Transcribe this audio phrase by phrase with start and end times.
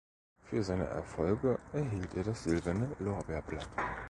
[0.45, 3.69] Für seine Erfolge erhielt er das Silberne Lorbeerblatt.